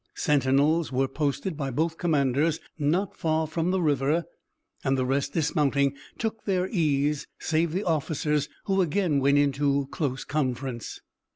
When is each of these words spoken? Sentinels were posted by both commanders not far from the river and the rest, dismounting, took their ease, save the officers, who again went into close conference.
Sentinels 0.15 0.91
were 0.91 1.07
posted 1.07 1.55
by 1.55 1.69
both 1.69 1.99
commanders 1.99 2.59
not 2.79 3.15
far 3.15 3.45
from 3.45 3.69
the 3.69 3.79
river 3.83 4.23
and 4.83 4.97
the 4.97 5.05
rest, 5.05 5.33
dismounting, 5.33 5.95
took 6.17 6.43
their 6.45 6.67
ease, 6.69 7.27
save 7.39 7.71
the 7.71 7.83
officers, 7.83 8.49
who 8.65 8.81
again 8.81 9.19
went 9.19 9.37
into 9.37 9.85
close 9.91 10.23
conference. 10.23 11.01